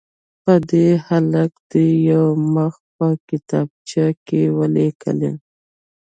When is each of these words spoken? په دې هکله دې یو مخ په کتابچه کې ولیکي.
په 0.43 0.53
دې 0.69 0.87
هکله 1.07 1.43
دې 1.71 1.87
یو 2.11 2.25
مخ 2.55 2.73
په 2.95 3.07
کتابچه 3.29 4.05
کې 4.27 4.41
ولیکي. 4.57 5.31